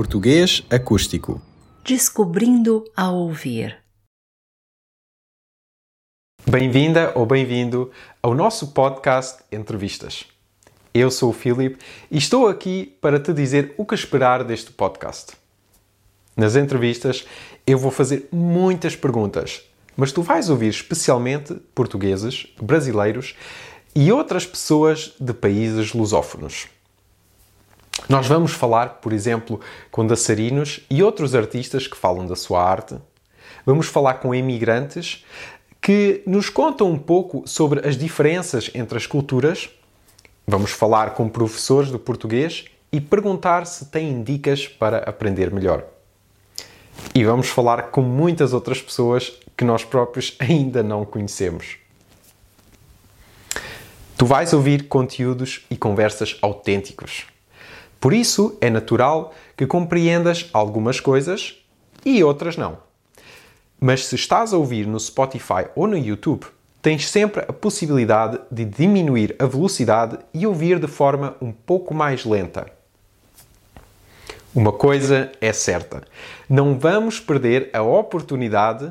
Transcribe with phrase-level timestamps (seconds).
[0.00, 1.42] Português acústico.
[1.84, 3.76] Descobrindo a ouvir.
[6.48, 7.90] Bem-vinda ou bem-vindo
[8.22, 10.24] ao nosso podcast Entrevistas.
[10.94, 15.32] Eu sou o Filipe e estou aqui para te dizer o que esperar deste podcast.
[16.34, 17.26] Nas entrevistas
[17.66, 19.60] eu vou fazer muitas perguntas,
[19.98, 23.36] mas tu vais ouvir especialmente portugueses, brasileiros
[23.94, 26.68] e outras pessoas de países lusófonos.
[28.08, 32.96] Nós vamos falar, por exemplo, com dançarinos e outros artistas que falam da sua arte.
[33.64, 35.24] Vamos falar com imigrantes
[35.80, 39.70] que nos contam um pouco sobre as diferenças entre as culturas.
[40.46, 45.84] Vamos falar com professores de português e perguntar se têm dicas para aprender melhor.
[47.14, 51.76] E vamos falar com muitas outras pessoas que nós próprios ainda não conhecemos.
[54.16, 57.26] Tu vais ouvir conteúdos e conversas autênticos.
[58.00, 61.62] Por isso, é natural que compreendas algumas coisas
[62.04, 62.78] e outras não.
[63.78, 66.46] Mas se estás a ouvir no Spotify ou no YouTube,
[66.80, 72.24] tens sempre a possibilidade de diminuir a velocidade e ouvir de forma um pouco mais
[72.24, 72.66] lenta.
[74.54, 76.02] Uma coisa é certa:
[76.48, 78.90] não vamos perder a oportunidade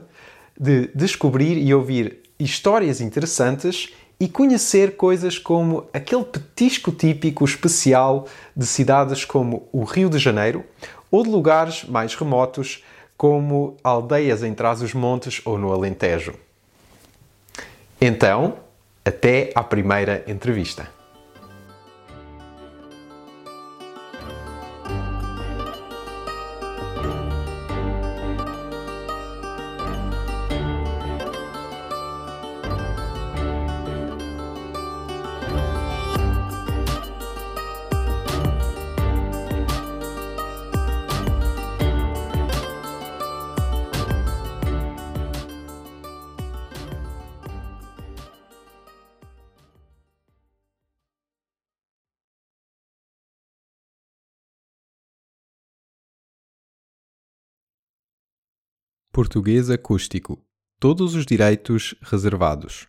[0.57, 8.66] de descobrir e ouvir histórias interessantes e conhecer coisas como aquele petisco típico especial de
[8.66, 10.66] cidades como o Rio de Janeiro
[11.09, 12.84] ou de lugares mais remotos
[13.16, 16.34] como aldeias em Trás-os-Montes ou no Alentejo.
[18.00, 18.56] Então,
[19.03, 20.98] até à primeira entrevista.
[59.11, 60.39] Português acústico.
[60.80, 62.89] Todos os direitos reservados.